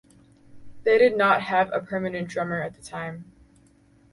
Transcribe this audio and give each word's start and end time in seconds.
They 0.83 0.97
did 0.97 1.15
not 1.15 1.43
have 1.43 1.69
a 1.71 1.79
permanent 1.79 2.27
drummer 2.27 2.63
at 2.63 2.73
the 2.73 2.81
time. 2.81 3.31